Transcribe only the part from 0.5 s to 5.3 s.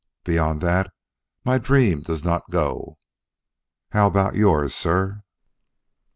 that, my dream does not go. How about yours, sir?"